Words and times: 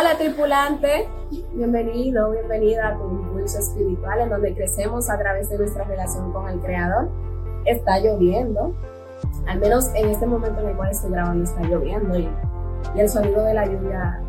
Hola 0.00 0.16
tripulante, 0.16 1.10
bienvenido, 1.52 2.30
bienvenida 2.30 2.88
a 2.88 2.96
tu 2.96 3.06
impulso 3.06 3.58
espiritual 3.58 4.20
en 4.20 4.30
donde 4.30 4.54
crecemos 4.54 5.10
a 5.10 5.18
través 5.18 5.50
de 5.50 5.58
nuestra 5.58 5.84
relación 5.84 6.32
con 6.32 6.48
el 6.48 6.58
Creador. 6.60 7.10
Está 7.66 7.98
lloviendo, 7.98 8.74
al 9.46 9.60
menos 9.60 9.90
en 9.94 10.08
este 10.08 10.24
momento 10.24 10.62
en 10.62 10.70
el 10.70 10.76
cual 10.76 10.90
estoy 10.90 11.10
grabando 11.10 11.44
está 11.44 11.60
lloviendo 11.64 12.18
y, 12.18 12.30
el 12.96 13.08
sonido 13.10 13.44
de 13.44 13.52
la 13.52 13.66
lluvia 13.66 14.22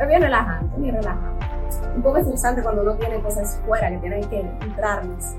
es 0.00 0.08
bien 0.08 0.20
relajante, 0.20 0.80
bien 0.80 0.96
relajante. 0.96 1.46
Un 1.94 2.02
poco 2.02 2.16
estresante 2.16 2.64
cuando 2.64 2.82
uno 2.82 2.94
tiene 2.94 3.22
cosas 3.22 3.62
fuera 3.64 3.90
que 3.90 3.98
tienen 3.98 4.28
que 4.28 4.40
entrarnos, 4.40 5.36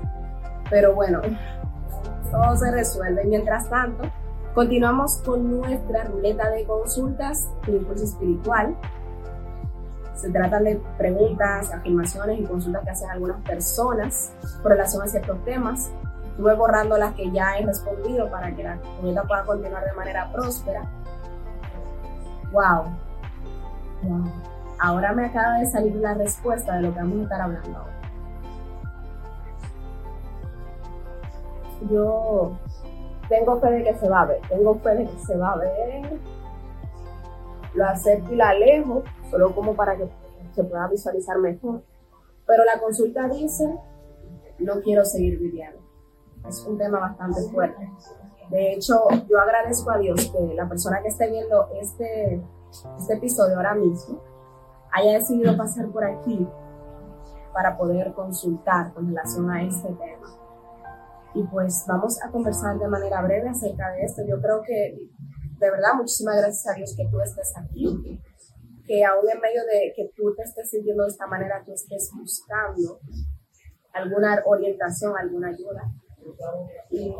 pero 0.70 0.94
bueno, 0.94 1.20
todo 2.30 2.56
se 2.56 2.70
resuelve. 2.70 3.24
Mientras 3.24 3.68
tanto, 3.68 4.04
continuamos 4.54 5.18
con 5.18 5.60
nuestra 5.60 6.04
ruleta 6.04 6.48
de 6.48 6.64
consultas 6.64 7.46
de 7.66 7.72
impulso 7.72 8.04
espiritual 8.04 8.74
se 10.14 10.30
tratan 10.30 10.64
de 10.64 10.80
preguntas, 10.98 11.72
afirmaciones 11.72 12.40
y 12.40 12.44
consultas 12.44 12.84
que 12.84 12.90
hacen 12.90 13.10
algunas 13.10 13.40
personas 13.42 14.32
con 14.62 14.72
relación 14.72 15.02
a 15.02 15.06
ciertos 15.06 15.44
temas. 15.44 15.90
Estuve 16.30 16.54
borrando 16.54 16.96
las 16.98 17.14
que 17.14 17.30
ya 17.30 17.58
he 17.58 17.66
respondido 17.66 18.30
para 18.30 18.54
que 18.54 18.62
la 18.62 18.76
comunidad 18.76 19.24
pueda 19.26 19.44
continuar 19.44 19.84
de 19.84 19.92
manera 19.92 20.30
próspera. 20.32 20.82
Wow. 22.52 22.84
wow. 24.02 24.24
Ahora 24.78 25.12
me 25.12 25.26
acaba 25.26 25.58
de 25.58 25.66
salir 25.66 25.94
la 25.96 26.14
respuesta 26.14 26.76
de 26.76 26.82
lo 26.82 26.94
que 26.94 27.00
vamos 27.00 27.18
a 27.18 27.22
estar 27.22 27.40
hablando 27.42 27.78
ahora. 27.78 28.00
Yo 31.90 32.52
tengo 33.28 33.60
fe 33.60 33.70
de 33.70 33.84
que 33.84 33.94
se 33.94 34.08
va 34.08 34.22
a 34.22 34.26
ver, 34.26 34.40
tengo 34.48 34.74
fe 34.80 34.94
de 34.96 35.04
que 35.06 35.18
se 35.18 35.36
va 35.36 35.52
a 35.52 35.56
ver 35.56 36.20
lo 37.74 37.86
acepto 37.86 38.32
y 38.32 38.36
la 38.36 38.50
alejo, 38.50 39.02
solo 39.30 39.54
como 39.54 39.74
para 39.74 39.96
que 39.96 40.08
se 40.52 40.64
pueda 40.64 40.88
visualizar 40.88 41.38
mejor. 41.38 41.82
Pero 42.46 42.64
la 42.64 42.80
consulta 42.80 43.28
dice, 43.28 43.64
no 44.58 44.80
quiero 44.80 45.04
seguir 45.04 45.38
viviendo. 45.38 45.80
Es 46.48 46.64
un 46.66 46.78
tema 46.78 46.98
bastante 46.98 47.42
fuerte. 47.52 47.88
De 48.50 48.72
hecho, 48.72 49.04
yo 49.28 49.38
agradezco 49.38 49.90
a 49.90 49.98
Dios 49.98 50.32
que 50.32 50.54
la 50.54 50.68
persona 50.68 51.00
que 51.02 51.08
esté 51.08 51.30
viendo 51.30 51.68
este, 51.80 52.42
este 52.98 53.14
episodio 53.14 53.56
ahora 53.56 53.74
mismo 53.74 54.20
haya 54.92 55.12
decidido 55.12 55.56
pasar 55.56 55.88
por 55.88 56.04
aquí 56.04 56.48
para 57.52 57.76
poder 57.76 58.12
consultar 58.12 58.92
con 58.92 59.06
relación 59.08 59.50
a 59.50 59.62
este 59.62 59.88
tema. 59.88 60.28
Y 61.34 61.44
pues 61.44 61.84
vamos 61.86 62.20
a 62.22 62.30
conversar 62.30 62.78
de 62.78 62.88
manera 62.88 63.22
breve 63.22 63.48
acerca 63.48 63.92
de 63.92 64.02
esto. 64.02 64.22
Yo 64.26 64.40
creo 64.40 64.62
que 64.62 65.10
de 65.60 65.70
verdad, 65.70 65.94
muchísimas 65.94 66.38
gracias 66.38 66.66
a 66.68 66.76
Dios 66.76 66.94
que 66.96 67.06
tú 67.10 67.20
estés 67.20 67.52
aquí, 67.56 68.20
que 68.86 69.04
aún 69.04 69.28
en 69.28 69.40
medio 69.40 69.62
de 69.66 69.92
que 69.94 70.10
tú 70.16 70.34
te 70.34 70.42
estés 70.42 70.70
sintiendo 70.70 71.02
de 71.04 71.10
esta 71.10 71.26
manera, 71.26 71.62
tú 71.64 71.72
estés 71.74 72.10
buscando 72.16 72.98
alguna 73.92 74.42
orientación, 74.46 75.12
alguna 75.16 75.48
ayuda. 75.48 75.92
Y 76.90 77.12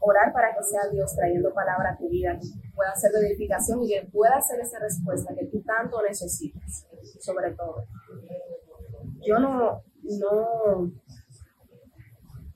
orar 0.00 0.32
para 0.32 0.54
que 0.54 0.62
sea 0.62 0.88
Dios 0.90 1.14
trayendo 1.14 1.52
palabra 1.52 1.90
a 1.90 1.98
tu 1.98 2.08
vida, 2.08 2.38
que 2.38 2.46
pueda 2.74 2.94
ser 2.94 3.12
de 3.12 3.26
edificación 3.28 3.82
y 3.82 3.88
que 3.88 4.08
pueda 4.10 4.40
ser 4.40 4.60
esa 4.60 4.78
respuesta 4.78 5.34
que 5.34 5.46
tú 5.46 5.62
tanto 5.62 6.02
necesitas, 6.02 6.86
sobre 7.20 7.52
todo. 7.52 7.84
Yo 9.20 9.38
no, 9.38 9.82
no, 10.02 10.92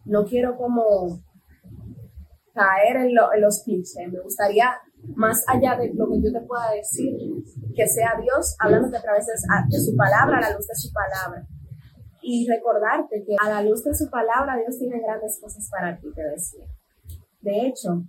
no 0.07 0.25
quiero 0.25 0.57
como 0.57 1.23
caer 2.55 2.97
en, 2.97 3.09
en 3.09 3.41
los 3.41 3.63
clichés. 3.65 4.11
Me 4.11 4.21
gustaría 4.21 4.71
más 5.15 5.45
allá 5.49 5.77
de 5.77 5.93
lo 5.95 6.09
que 6.11 6.23
yo 6.23 6.33
te 6.33 6.41
pueda 6.47 6.71
decir, 6.73 7.15
que 7.75 7.87
sea 7.87 8.13
Dios 8.21 8.55
hablándote 8.59 8.97
a 8.97 9.03
través 9.03 9.27
de, 9.27 9.81
su 9.81 9.97
palabra, 9.97 10.39
a 10.39 10.41
la 10.41 10.57
luz 10.57 10.67
de 10.67 10.75
su 10.75 10.93
palabra. 10.93 11.47
Y 12.23 12.49
recordarte 12.49 13.25
que 13.25 13.35
a 13.41 13.49
la 13.49 13.63
luz 13.63 13.83
de 13.83 13.95
su 13.95 14.09
palabra 14.09 14.57
Dios 14.57 14.79
tiene 14.79 15.01
grandes 15.01 15.41
cosas 15.41 15.69
para 15.71 15.99
ti, 15.99 16.09
te 16.15 16.23
decía. 16.23 16.67
De 17.41 17.67
hecho, 17.67 18.05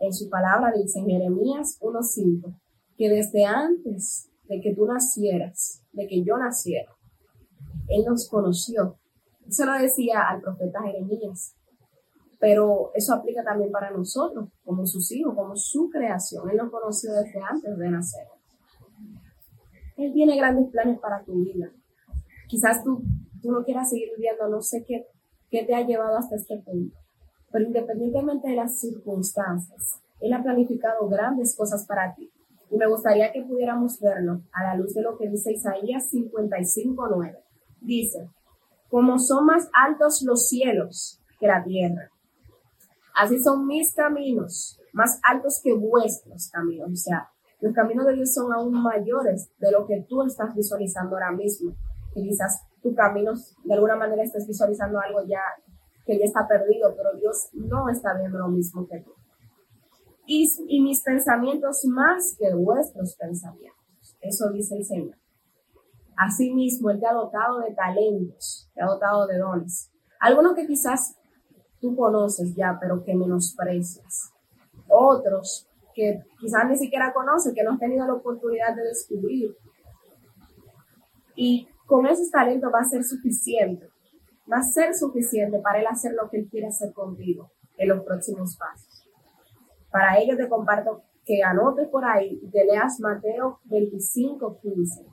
en 0.00 0.12
su 0.12 0.28
palabra 0.28 0.72
dice 0.72 0.98
en 0.98 1.06
Jeremías 1.06 1.78
1.5 1.80 2.58
que 2.96 3.08
desde 3.08 3.44
antes 3.44 4.28
de 4.48 4.60
que 4.60 4.74
tú 4.74 4.84
nacieras, 4.86 5.82
de 5.92 6.08
que 6.08 6.24
yo 6.24 6.36
naciera, 6.36 6.92
Él 7.86 8.04
nos 8.04 8.28
conoció. 8.28 8.98
Eso 9.46 9.64
lo 9.64 9.72
decía 9.74 10.22
al 10.28 10.40
profeta 10.40 10.82
Jeremías. 10.82 11.54
Pero 12.42 12.90
eso 12.94 13.14
aplica 13.14 13.44
también 13.44 13.70
para 13.70 13.92
nosotros, 13.92 14.48
como 14.64 14.84
sus 14.84 15.12
hijos, 15.12 15.32
como 15.32 15.54
su 15.54 15.88
creación. 15.88 16.50
Él 16.50 16.56
nos 16.56 16.72
conoció 16.72 17.12
desde 17.12 17.40
antes 17.40 17.78
de 17.78 17.88
nacer. 17.88 18.26
Él 19.96 20.12
tiene 20.12 20.36
grandes 20.36 20.68
planes 20.72 20.98
para 20.98 21.22
tu 21.22 21.34
vida. 21.34 21.70
Quizás 22.48 22.82
tú, 22.82 23.00
tú 23.40 23.52
no 23.52 23.62
quieras 23.62 23.90
seguir 23.90 24.08
viviendo, 24.16 24.48
no 24.48 24.60
sé 24.60 24.84
qué, 24.84 25.06
qué 25.50 25.64
te 25.64 25.72
ha 25.72 25.86
llevado 25.86 26.18
hasta 26.18 26.34
este 26.34 26.58
punto. 26.58 26.98
Pero 27.52 27.64
independientemente 27.64 28.48
de 28.48 28.56
las 28.56 28.76
circunstancias, 28.80 30.02
Él 30.18 30.32
ha 30.32 30.42
planificado 30.42 31.08
grandes 31.08 31.54
cosas 31.56 31.86
para 31.86 32.12
ti. 32.12 32.28
Y 32.72 32.76
me 32.76 32.88
gustaría 32.88 33.30
que 33.30 33.44
pudiéramos 33.44 34.00
verlo 34.00 34.42
a 34.52 34.64
la 34.64 34.74
luz 34.74 34.94
de 34.94 35.02
lo 35.02 35.16
que 35.16 35.28
dice 35.28 35.52
Isaías 35.52 36.12
55.9. 36.12 37.38
Dice, 37.82 38.28
como 38.90 39.20
son 39.20 39.46
más 39.46 39.68
altos 39.72 40.22
los 40.26 40.48
cielos 40.48 41.20
que 41.38 41.46
la 41.46 41.62
tierra, 41.62 42.11
Así 43.22 43.40
son 43.40 43.68
mis 43.68 43.94
caminos, 43.94 44.80
más 44.92 45.20
altos 45.22 45.60
que 45.62 45.72
vuestros 45.74 46.50
caminos. 46.50 46.90
O 46.90 46.96
sea, 46.96 47.28
los 47.60 47.72
caminos 47.72 48.04
de 48.04 48.14
Dios 48.14 48.34
son 48.34 48.52
aún 48.52 48.72
mayores 48.82 49.48
de 49.60 49.70
lo 49.70 49.86
que 49.86 50.04
tú 50.08 50.24
estás 50.24 50.52
visualizando 50.56 51.14
ahora 51.14 51.30
mismo. 51.30 51.72
Y 52.16 52.28
quizás 52.28 52.64
tu 52.82 52.92
camino, 52.96 53.30
de 53.62 53.74
alguna 53.74 53.94
manera, 53.94 54.24
estés 54.24 54.48
visualizando 54.48 54.98
algo 54.98 55.20
ya 55.22 55.38
que 56.04 56.18
ya 56.18 56.24
está 56.24 56.48
perdido, 56.48 56.96
pero 56.96 57.14
Dios 57.14 57.48
no 57.52 57.88
está 57.88 58.12
viendo 58.18 58.38
lo 58.38 58.48
mismo 58.48 58.88
que 58.88 58.98
tú. 58.98 59.12
Y, 60.26 60.80
mis 60.80 61.00
pensamientos 61.02 61.84
más 61.84 62.36
que 62.36 62.52
vuestros 62.52 63.14
pensamientos. 63.14 64.16
Eso 64.20 64.50
dice 64.50 64.74
el 64.78 64.84
Señor. 64.84 65.16
Asimismo, 66.16 66.90
Él 66.90 66.98
te 66.98 67.06
ha 67.06 67.12
dotado 67.12 67.60
de 67.60 67.72
talentos, 67.72 68.68
te 68.74 68.82
ha 68.82 68.86
dotado 68.86 69.28
de 69.28 69.38
dones. 69.38 69.92
Algunos 70.18 70.56
que 70.56 70.66
quizás 70.66 71.16
tú 71.82 71.96
conoces 71.96 72.54
ya, 72.54 72.78
pero 72.80 73.04
que 73.04 73.14
menosprecias. 73.14 74.32
Otros 74.88 75.68
que 75.94 76.22
quizás 76.38 76.66
ni 76.66 76.76
siquiera 76.76 77.12
conoces, 77.12 77.52
que 77.52 77.62
no 77.62 77.72
has 77.72 77.78
tenido 77.78 78.06
la 78.06 78.14
oportunidad 78.14 78.74
de 78.74 78.84
descubrir. 78.84 79.54
Y 81.34 81.68
con 81.86 82.06
esos 82.06 82.30
talentos 82.30 82.72
va 82.72 82.80
a 82.80 82.84
ser 82.84 83.04
suficiente, 83.04 83.90
va 84.50 84.58
a 84.58 84.62
ser 84.62 84.94
suficiente 84.94 85.58
para 85.58 85.80
él 85.80 85.86
hacer 85.86 86.12
lo 86.14 86.30
que 86.30 86.38
él 86.38 86.48
quiere 86.48 86.68
hacer 86.68 86.92
contigo 86.94 87.50
en 87.76 87.88
los 87.88 88.02
próximos 88.04 88.56
pasos. 88.56 89.06
Para 89.90 90.18
ello 90.18 90.36
te 90.36 90.48
comparto 90.48 91.02
que 91.26 91.42
anotes 91.42 91.88
por 91.88 92.04
ahí, 92.04 92.40
te 92.50 92.64
leas 92.64 93.00
Mateo 93.00 93.58
25, 93.64 94.60
15. 94.62 95.04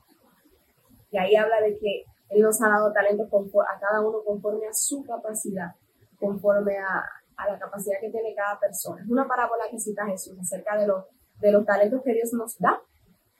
Y 1.11 1.17
ahí 1.17 1.35
habla 1.35 1.59
de 1.61 1.77
que 1.77 2.03
él 2.29 2.41
nos 2.41 2.61
ha 2.61 2.69
dado 2.69 2.93
talentos 2.93 3.27
a 3.27 3.79
cada 3.79 4.01
uno 4.07 4.23
conforme 4.23 4.67
a 4.67 4.73
su 4.73 5.03
capacidad 5.03 5.73
conforme 6.19 6.77
a, 6.77 7.03
la 7.49 7.57
capacidad 7.57 7.95
que 8.01 8.09
tiene 8.09 8.35
cada 8.35 8.59
persona. 8.59 9.01
Es 9.01 9.09
una 9.09 9.25
parábola 9.25 9.63
que 9.71 9.79
cita 9.79 10.05
Jesús 10.05 10.37
acerca 10.39 10.77
de, 10.77 10.85
los 10.85 11.05
de 11.39 11.53
los 11.53 11.65
talentos 11.65 12.01
que 12.03 12.13
Dios 12.13 12.33
nos 12.33 12.57
da 12.59 12.81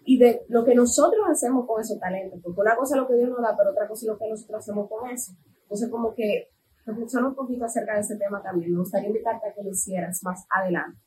y 0.06 0.18
de 0.18 0.46
lo 0.48 0.64
que 0.64 0.74
nosotros 0.74 1.22
hacemos 1.30 1.68
con 1.68 1.82
esos 1.82 2.00
talentos. 2.00 2.40
Porque 2.42 2.62
una 2.62 2.78
cosa 2.78 2.96
es 2.96 3.02
lo 3.02 3.08
que 3.08 3.16
Dios 3.16 3.30
nos 3.30 3.42
da, 3.42 3.56
pero 3.58 3.72
otra 3.72 3.90
cosa 3.90 4.06
es 4.06 4.08
lo 4.08 4.18
que 4.18 4.30
nosotros 4.30 4.60
hacemos 4.60 4.90
con 4.90 5.10
eso. 5.10 5.34
Entonces, 5.64 5.90
como 5.90 6.16
que 6.16 6.48
reflexiona 6.86 7.28
un 7.28 7.36
poquito 7.36 7.66
acerca 7.66 7.96
de 7.96 8.00
ese 8.00 8.16
tema 8.16 8.42
también. 8.42 8.72
Me 8.72 8.80
gustaría 8.80 9.10
invitarte 9.10 9.50
a 9.50 9.54
que 9.54 9.64
lo 9.64 9.72
hicieras 9.72 10.24
más 10.24 10.46
adelante. 10.50 10.98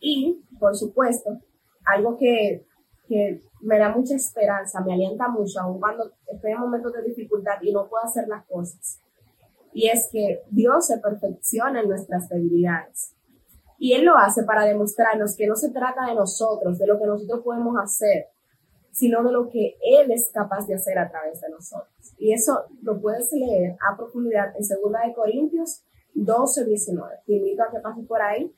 Y, 0.00 0.42
por 0.58 0.74
supuesto, 0.74 1.38
algo 1.84 2.16
que, 2.16 2.64
que 3.06 3.42
me 3.60 3.78
da 3.78 3.90
mucha 3.90 4.14
esperanza, 4.14 4.80
me 4.80 4.94
alienta 4.94 5.28
mucho, 5.28 5.60
aun 5.60 5.78
cuando 5.78 6.10
estoy 6.26 6.52
en 6.52 6.60
momentos 6.60 6.92
de 6.92 7.02
dificultad 7.02 7.60
y 7.62 7.72
no 7.72 7.88
puedo 7.88 8.04
hacer 8.04 8.28
las 8.28 8.46
cosas, 8.46 9.00
y 9.72 9.88
es 9.88 10.08
que 10.10 10.42
Dios 10.50 10.86
se 10.86 10.98
perfecciona 10.98 11.80
en 11.80 11.88
nuestras 11.88 12.28
debilidades. 12.28 13.14
Y 13.78 13.92
Él 13.92 14.04
lo 14.04 14.16
hace 14.16 14.42
para 14.42 14.64
demostrarnos 14.64 15.36
que 15.36 15.46
no 15.46 15.54
se 15.54 15.70
trata 15.70 16.06
de 16.06 16.14
nosotros, 16.14 16.78
de 16.78 16.86
lo 16.86 16.98
que 16.98 17.06
nosotros 17.06 17.42
podemos 17.44 17.76
hacer, 17.80 18.26
sino 18.90 19.22
de 19.22 19.32
lo 19.32 19.48
que 19.48 19.76
Él 19.80 20.10
es 20.10 20.30
capaz 20.32 20.66
de 20.66 20.74
hacer 20.74 20.98
a 20.98 21.08
través 21.08 21.40
de 21.40 21.48
nosotros. 21.50 22.14
Y 22.18 22.32
eso 22.32 22.64
lo 22.82 23.00
puedes 23.00 23.30
leer 23.32 23.76
a 23.88 23.96
profundidad 23.96 24.48
en 24.56 24.62
2 24.62 24.92
de 25.06 25.14
Corintios 25.14 25.84
12, 26.14 26.64
19. 26.64 27.16
Te 27.26 27.34
invito 27.34 27.62
a 27.62 27.70
que 27.70 27.78
pases 27.80 28.06
por 28.06 28.20
ahí 28.20 28.52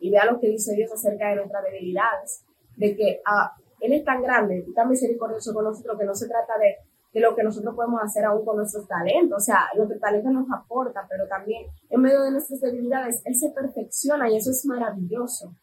y 0.00 0.10
vea 0.10 0.24
lo 0.24 0.40
que 0.40 0.48
dice 0.48 0.74
Dios 0.74 0.90
acerca 0.92 1.28
de 1.28 1.36
nuestras 1.36 1.62
debilidades, 1.64 2.44
de 2.76 2.96
que 2.96 3.20
ah, 3.24 3.52
Él 3.80 3.92
es 3.92 4.04
tan 4.04 4.22
grande 4.22 4.64
y 4.66 4.74
tan 4.74 4.88
misericordioso 4.88 5.54
con 5.54 5.64
nosotros 5.64 5.98
que 5.98 6.04
no 6.04 6.14
se 6.14 6.26
trata 6.26 6.58
de 6.58 6.76
de 7.12 7.20
lo 7.20 7.34
que 7.34 7.42
nosotros 7.42 7.74
podemos 7.74 8.00
hacer 8.02 8.24
aún 8.24 8.44
con 8.44 8.56
nuestros 8.56 8.86
talentos. 8.86 9.38
O 9.38 9.44
sea, 9.44 9.66
el 9.74 10.00
talento 10.00 10.30
nos 10.30 10.46
aporta, 10.52 11.06
pero 11.08 11.26
también 11.28 11.66
en 11.88 12.00
medio 12.00 12.22
de 12.22 12.32
nuestras 12.32 12.60
debilidades, 12.60 13.20
Él 13.24 13.34
se 13.34 13.50
perfecciona 13.50 14.30
y 14.30 14.36
eso 14.36 14.50
es 14.50 14.64
maravilloso. 14.66 15.54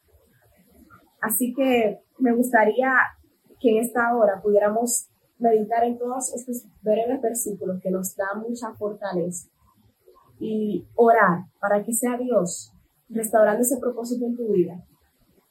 Así 1.22 1.54
que 1.54 2.00
me 2.20 2.34
gustaría 2.36 2.94
que 3.60 3.72
en 3.72 3.84
esta 3.84 4.16
hora 4.16 4.42
pudiéramos 4.42 5.10
meditar 5.40 5.84
en 5.84 5.98
todos 5.98 6.34
estos 6.34 6.66
breves 6.82 7.22
versículos 7.22 7.80
que 7.82 7.92
nos 7.92 8.16
dan 8.16 8.42
mucha 8.42 8.74
fortaleza 8.74 9.50
y 10.40 10.88
orar 10.96 11.46
para 11.60 11.84
que 11.84 11.94
sea 11.94 12.18
Dios 12.18 12.72
restaurando 13.10 13.62
ese 13.62 13.78
propósito 13.80 14.26
en 14.26 14.36
tu 14.36 14.52
vida 14.52 14.84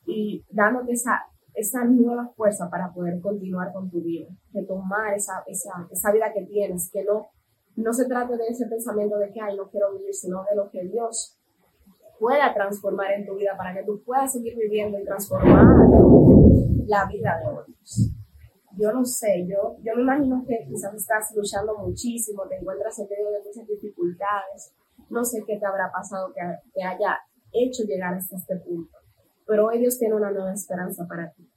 y 0.06 0.44
dándote 0.50 0.92
esa, 0.92 1.24
esa 1.56 1.84
nueva 1.84 2.30
fuerza 2.36 2.68
para 2.70 2.92
poder 2.92 3.20
continuar 3.20 3.72
con 3.72 3.90
tu 3.90 4.02
vida, 4.02 4.28
retomar 4.52 5.14
esa, 5.14 5.42
esa, 5.46 5.88
esa 5.90 6.12
vida 6.12 6.32
que 6.32 6.44
tienes, 6.44 6.90
que 6.92 7.02
no, 7.02 7.28
no 7.76 7.92
se 7.92 8.06
trate 8.06 8.36
de 8.36 8.46
ese 8.48 8.66
pensamiento 8.66 9.18
de 9.18 9.32
que, 9.32 9.40
ay, 9.40 9.56
no 9.56 9.68
quiero 9.70 9.96
vivir, 9.96 10.14
sino 10.14 10.44
de 10.48 10.54
lo 10.54 10.70
que 10.70 10.84
Dios 10.84 11.38
pueda 12.20 12.52
transformar 12.52 13.12
en 13.12 13.26
tu 13.26 13.34
vida 13.36 13.56
para 13.56 13.74
que 13.74 13.84
tú 13.84 14.02
puedas 14.04 14.32
seguir 14.32 14.54
viviendo 14.56 14.98
y 14.98 15.04
transformar 15.04 15.64
la 16.86 17.06
vida 17.06 17.38
de 17.40 17.46
otros. 17.48 18.12
Yo 18.78 18.92
no 18.92 19.04
sé, 19.04 19.46
yo, 19.48 19.76
yo 19.82 19.96
me 19.96 20.02
imagino 20.02 20.44
que 20.46 20.66
quizás 20.68 20.94
estás 20.94 21.32
luchando 21.34 21.78
muchísimo, 21.78 22.46
te 22.48 22.56
encuentras 22.56 22.98
en 22.98 23.08
medio 23.08 23.30
de 23.30 23.42
muchas 23.42 23.66
dificultades, 23.66 24.74
no 25.08 25.24
sé 25.24 25.42
qué 25.46 25.58
te 25.58 25.64
habrá 25.64 25.90
pasado 25.90 26.32
que 26.34 26.42
te 26.74 26.82
haya 26.82 27.18
hecho 27.52 27.84
llegar 27.84 28.14
hasta 28.14 28.36
este 28.36 28.56
punto, 28.56 28.98
pero 29.46 29.66
hoy 29.66 29.78
Dios 29.78 29.98
tiene 29.98 30.14
una 30.14 30.30
nueva 30.30 30.52
esperanza 30.52 31.06
para 31.06 31.32
ti 31.32 31.48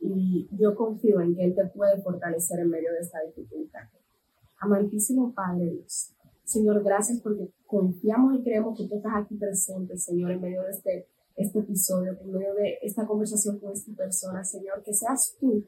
y 0.00 0.48
yo 0.52 0.74
confío 0.74 1.20
en 1.20 1.34
que 1.34 1.44
Él 1.44 1.54
te 1.54 1.66
puede 1.66 2.00
fortalecer 2.02 2.60
en 2.60 2.70
medio 2.70 2.92
de 2.92 3.00
esta 3.00 3.20
dificultad. 3.22 3.80
Amantísimo 4.58 5.32
Padre 5.34 5.70
Dios, 5.70 6.12
Señor, 6.44 6.82
gracias 6.84 7.20
porque 7.20 7.50
confiamos 7.66 8.38
y 8.38 8.42
creemos 8.42 8.78
que 8.78 8.86
tú 8.86 8.96
estás 8.96 9.12
aquí 9.16 9.36
presente, 9.36 9.98
Señor, 9.98 10.30
en 10.30 10.40
medio 10.40 10.62
de 10.62 10.70
este, 10.70 11.08
este 11.36 11.58
episodio, 11.58 12.16
en 12.20 12.32
medio 12.32 12.54
de 12.54 12.78
esta 12.82 13.04
conversación 13.04 13.58
con 13.58 13.72
esta 13.72 13.92
persona, 13.92 14.44
Señor, 14.44 14.82
que 14.84 14.94
seas 14.94 15.36
tú 15.40 15.66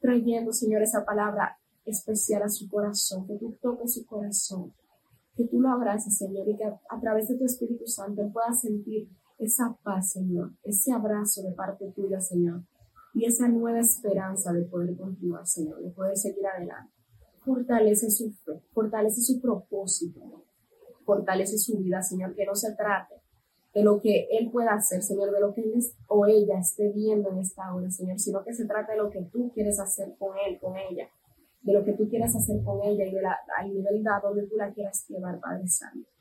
trayendo, 0.00 0.52
Señor, 0.52 0.82
esa 0.82 1.04
palabra 1.04 1.58
especial 1.84 2.44
a 2.44 2.48
su 2.48 2.68
corazón, 2.68 3.26
que 3.26 3.36
tú 3.36 3.56
toques 3.60 3.94
su 3.94 4.06
corazón, 4.06 4.72
que 5.34 5.46
tú 5.48 5.60
lo 5.60 5.70
abraces, 5.70 6.16
Señor, 6.16 6.48
y 6.48 6.56
que 6.56 6.64
a, 6.64 7.00
través 7.00 7.28
de 7.28 7.36
tu 7.36 7.44
Espíritu 7.44 7.86
Santo 7.86 8.30
puedas 8.32 8.60
sentir 8.60 9.08
esa 9.44 9.76
paz, 9.82 10.12
Señor, 10.12 10.52
ese 10.62 10.92
abrazo 10.92 11.42
de 11.42 11.52
parte 11.52 11.90
tuya, 11.94 12.20
Señor, 12.20 12.62
y 13.14 13.24
esa 13.24 13.48
nueva 13.48 13.80
esperanza 13.80 14.52
de 14.52 14.62
poder 14.62 14.96
continuar, 14.96 15.46
Señor, 15.46 15.82
de 15.82 15.90
poder 15.90 16.16
seguir 16.16 16.46
adelante. 16.46 16.92
Fortalece 17.44 18.10
su 18.10 18.32
fe, 18.32 18.62
fortalece 18.72 19.20
su 19.20 19.40
propósito, 19.40 20.20
fortalece 21.04 21.58
su 21.58 21.78
vida, 21.78 22.02
Señor, 22.02 22.34
que 22.34 22.46
no 22.46 22.54
se 22.54 22.74
trate 22.74 23.14
de 23.74 23.82
lo 23.82 24.00
que 24.00 24.28
Él 24.30 24.50
pueda 24.50 24.74
hacer, 24.74 25.02
Señor, 25.02 25.32
de 25.32 25.40
lo 25.40 25.54
que 25.54 25.62
Él 25.62 25.72
o 26.06 26.26
ella 26.26 26.58
esté 26.58 26.90
viendo 26.92 27.30
en 27.30 27.38
esta 27.38 27.74
hora, 27.74 27.90
Señor, 27.90 28.18
sino 28.18 28.44
que 28.44 28.54
se 28.54 28.66
trate 28.66 28.92
de 28.92 28.98
lo 28.98 29.10
que 29.10 29.22
tú 29.32 29.50
quieres 29.52 29.80
hacer 29.80 30.14
con 30.18 30.36
Él, 30.46 30.58
con 30.60 30.76
ella, 30.76 31.08
de 31.62 31.72
lo 31.72 31.84
que 31.84 31.92
tú 31.92 32.08
quieras 32.08 32.34
hacer 32.34 32.62
con 32.62 32.82
ella 32.82 33.04
y 33.04 33.12
de 33.12 33.22
la, 33.22 33.38
al 33.58 33.72
nivel 33.72 34.02
de 34.02 34.10
donde 34.22 34.46
tú 34.46 34.56
la 34.56 34.72
quieras 34.72 35.06
llevar, 35.08 35.40
Padre 35.40 35.68
Santo. 35.68 36.11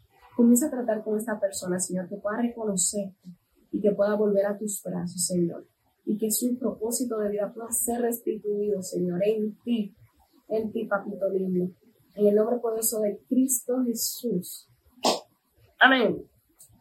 Comienza 0.42 0.66
a 0.66 0.72
tratar 0.72 1.04
con 1.04 1.20
esta 1.20 1.40
persona, 1.40 1.80
Señor, 1.80 2.10
que 2.10 2.16
pueda 2.16 2.42
reconocerte 2.42 3.30
y 3.72 3.80
que 3.80 3.92
pueda 3.92 4.16
volver 4.16 4.48
a 4.48 4.58
tus 4.58 4.82
brazos, 4.82 5.24
Señor, 5.24 5.68
y 6.04 6.18
que 6.18 6.32
su 6.32 6.58
propósito 6.58 7.20
de 7.20 7.30
vida 7.30 7.54
pueda 7.54 7.70
ser 7.70 8.02
restituido, 8.02 8.82
Señor, 8.82 9.22
en 9.24 9.56
ti, 9.60 9.96
en 10.48 10.72
ti, 10.72 10.86
papito 10.86 11.30
lindo. 11.30 11.72
En 12.16 12.26
el 12.26 12.34
nombre 12.34 12.58
poderoso 12.58 13.02
de 13.02 13.22
Cristo 13.30 13.84
Jesús. 13.86 14.68
Amén. 15.80 16.26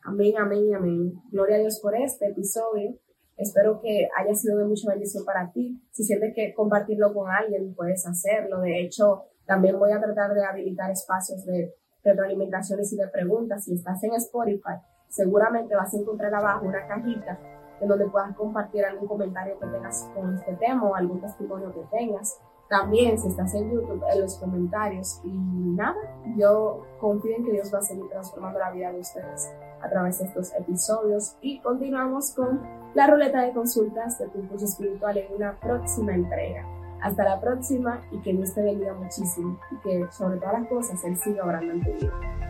Amén, 0.05 0.39
amén, 0.39 0.75
amén. 0.75 1.13
Gloria 1.31 1.57
a 1.57 1.59
Dios 1.59 1.81
por 1.83 1.95
este 1.95 2.29
episodio. 2.29 2.99
Espero 3.37 3.79
que 3.83 4.09
haya 4.17 4.35
sido 4.35 4.57
de 4.57 4.65
mucha 4.65 4.89
bendición 4.89 5.27
para 5.27 5.53
ti. 5.53 5.79
Si 5.91 6.03
sientes 6.03 6.33
que 6.35 6.55
compartirlo 6.55 7.13
con 7.13 7.31
alguien, 7.31 7.75
puedes 7.75 8.07
hacerlo. 8.07 8.63
De 8.63 8.81
hecho, 8.81 9.25
también 9.45 9.79
voy 9.79 9.93
a 9.93 10.01
tratar 10.01 10.33
de 10.33 10.47
habilitar 10.47 10.91
espacios 10.91 11.45
de 11.45 11.75
retroalimentaciones 12.05 12.93
y 12.93 12.97
de 12.97 13.09
preguntas. 13.09 13.65
Si 13.65 13.75
estás 13.75 14.03
en 14.05 14.15
Spotify, 14.15 14.79
seguramente 15.09 15.75
vas 15.75 15.93
a 15.95 15.99
encontrar 15.99 16.35
abajo 16.35 16.67
una 16.67 16.87
cajita 16.87 17.39
en 17.81 17.89
donde 17.89 18.07
puedas 18.09 18.35
compartir 18.37 18.85
algún 18.85 19.09
comentario 19.09 19.59
que 19.59 19.67
tengas 19.67 20.09
con 20.15 20.35
este 20.35 20.55
tema 20.55 20.85
o 20.85 20.95
algún 20.95 21.21
testimonio 21.21 21.73
que 21.73 21.83
tengas. 21.97 22.39
También 22.69 23.19
si 23.19 23.29
estás 23.29 23.55
en 23.55 23.71
YouTube, 23.71 24.05
en 24.13 24.21
los 24.21 24.37
comentarios. 24.37 25.21
Y 25.25 25.33
nada, 25.33 25.99
yo 26.37 26.87
confío 27.01 27.37
en 27.37 27.45
que 27.45 27.53
Dios 27.53 27.73
va 27.75 27.79
a 27.79 27.83
seguir 27.83 28.09
transformando 28.09 28.59
la 28.59 28.71
vida 28.71 28.93
de 28.93 29.01
ustedes 29.01 29.51
a 29.83 29.89
través 29.89 30.19
de 30.19 30.27
estos 30.27 30.55
episodios 30.55 31.37
y 31.41 31.61
continuamos 31.61 32.33
con 32.35 32.61
la 32.95 33.07
ruleta 33.07 33.41
de 33.41 33.53
consultas 33.53 34.19
de 34.19 34.29
tu 34.29 34.39
impulso 34.39 34.67
espiritual 34.67 35.17
en 35.17 35.35
una 35.35 35.59
próxima 35.59 36.15
entrega. 36.15 36.80
Hasta 37.03 37.25
la 37.25 37.41
próxima 37.41 38.01
y 38.11 38.19
que 38.19 38.33
Dios 38.33 38.55
te 38.55 38.63
bendiga 38.63 38.95
muchísimo 38.95 39.59
y 39.71 39.77
que 39.77 40.07
sobre 40.13 40.39
todas 40.39 40.61
las 40.61 40.69
cosas 40.69 41.03
Él 41.05 41.17
siga 41.17 41.45
orando 41.45 41.73
en 41.73 41.83
tu 41.83 41.93
vida. 41.93 42.50